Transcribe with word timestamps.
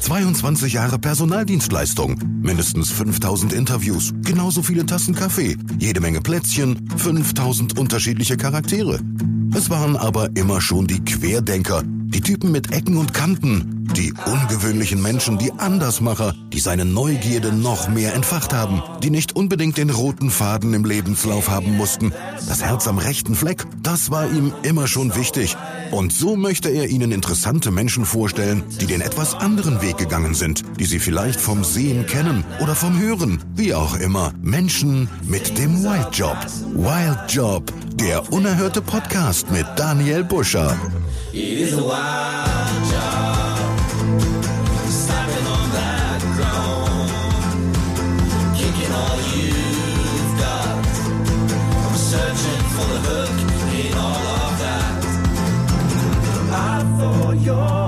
22 0.00 0.72
Jahre 0.72 0.98
Personaldienstleistung, 0.98 2.18
mindestens 2.42 2.90
5000 2.90 3.52
Interviews, 3.52 4.12
genauso 4.22 4.62
viele 4.62 4.86
Tassen 4.86 5.14
Kaffee, 5.14 5.56
jede 5.78 6.00
Menge 6.00 6.20
Plätzchen, 6.20 6.88
5000 6.96 7.78
unterschiedliche 7.78 8.36
Charaktere. 8.36 8.98
Es 9.54 9.68
waren 9.68 9.96
aber 9.96 10.30
immer 10.36 10.60
schon 10.60 10.86
die 10.86 11.04
Querdenker, 11.04 11.82
die 11.84 12.20
Typen 12.20 12.50
mit 12.50 12.72
Ecken 12.72 12.96
und 12.96 13.12
Kanten, 13.12 13.79
die 13.92 14.12
ungewöhnlichen 14.26 15.02
Menschen, 15.02 15.38
die 15.38 15.52
Andersmacher, 15.52 16.34
die 16.52 16.60
seine 16.60 16.84
Neugierde 16.84 17.52
noch 17.52 17.88
mehr 17.88 18.14
entfacht 18.14 18.52
haben, 18.52 18.82
die 19.02 19.10
nicht 19.10 19.36
unbedingt 19.36 19.76
den 19.76 19.90
roten 19.90 20.30
Faden 20.30 20.74
im 20.74 20.84
Lebenslauf 20.84 21.48
haben 21.48 21.76
mussten. 21.76 22.12
Das 22.48 22.62
Herz 22.62 22.86
am 22.86 22.98
rechten 22.98 23.34
Fleck, 23.34 23.66
das 23.82 24.10
war 24.10 24.30
ihm 24.30 24.52
immer 24.62 24.86
schon 24.86 25.14
wichtig. 25.16 25.56
Und 25.90 26.12
so 26.12 26.36
möchte 26.36 26.68
er 26.68 26.88
Ihnen 26.88 27.10
interessante 27.10 27.70
Menschen 27.70 28.04
vorstellen, 28.04 28.62
die 28.80 28.86
den 28.86 29.00
etwas 29.00 29.34
anderen 29.34 29.82
Weg 29.82 29.98
gegangen 29.98 30.34
sind, 30.34 30.62
die 30.78 30.84
Sie 30.84 31.00
vielleicht 31.00 31.40
vom 31.40 31.64
Sehen 31.64 32.06
kennen 32.06 32.44
oder 32.60 32.74
vom 32.74 32.98
Hören, 32.98 33.42
wie 33.56 33.74
auch 33.74 33.96
immer. 33.96 34.32
Menschen 34.40 35.08
mit 35.26 35.58
dem 35.58 35.82
Wild 35.82 36.08
Job. 36.12 36.36
Wild 36.74 37.18
Job, 37.28 37.72
der 37.94 38.32
unerhörte 38.32 38.82
Podcast 38.82 39.50
mit 39.50 39.66
Daniel 39.76 40.22
Buscher. 40.22 40.76
It 41.32 41.60
is 41.60 41.76
wild 41.76 42.79
you've 49.36 50.32
got. 50.44 50.84
I'm 51.84 51.96
searching 52.12 52.62
for 52.74 52.86
the 52.92 53.00
hook 53.08 53.36
in 53.80 53.92
all 54.06 54.26
of 54.44 54.52
that. 54.64 55.00
I 56.52 56.76
thought 56.98 57.36
you're 57.46 57.79